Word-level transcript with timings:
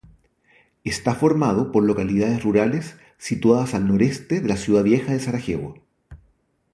Está 0.83 1.13
formado 1.13 1.71
por 1.71 1.83
localidades 1.83 2.41
rurales 2.41 2.95
situadas 3.19 3.75
al 3.75 3.87
noreste 3.87 4.39
de 4.41 4.47
la 4.47 4.57
ciudad 4.57 4.81
vieja 4.83 5.11
de 5.11 5.19
Sarajevo. 5.19 5.75